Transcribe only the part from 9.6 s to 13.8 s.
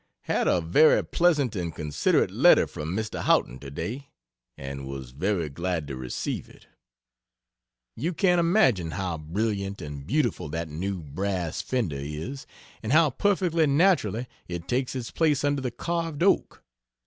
and beautiful that new brass fender is, and how perfectly